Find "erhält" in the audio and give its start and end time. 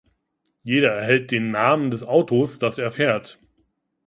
0.93-1.29